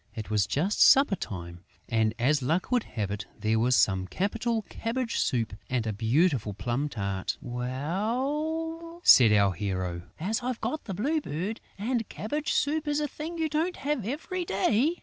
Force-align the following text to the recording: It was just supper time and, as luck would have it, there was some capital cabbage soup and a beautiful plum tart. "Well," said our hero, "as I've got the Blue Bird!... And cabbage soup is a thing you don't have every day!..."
It 0.15 0.31
was 0.31 0.47
just 0.47 0.81
supper 0.81 1.15
time 1.15 1.59
and, 1.87 2.15
as 2.17 2.41
luck 2.41 2.71
would 2.71 2.81
have 2.85 3.11
it, 3.11 3.27
there 3.39 3.59
was 3.59 3.75
some 3.75 4.07
capital 4.07 4.63
cabbage 4.67 5.19
soup 5.19 5.53
and 5.69 5.85
a 5.85 5.93
beautiful 5.93 6.55
plum 6.55 6.89
tart. 6.89 7.37
"Well," 7.39 9.01
said 9.03 9.31
our 9.31 9.53
hero, 9.53 10.01
"as 10.19 10.41
I've 10.41 10.59
got 10.59 10.85
the 10.85 10.95
Blue 10.95 11.21
Bird!... 11.21 11.61
And 11.77 12.09
cabbage 12.09 12.51
soup 12.51 12.87
is 12.87 12.99
a 12.99 13.07
thing 13.07 13.37
you 13.37 13.47
don't 13.47 13.75
have 13.77 14.03
every 14.03 14.43
day!..." 14.43 14.95